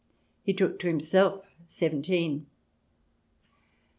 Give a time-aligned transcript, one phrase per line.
[0.41, 2.47] He took to himself seventeen.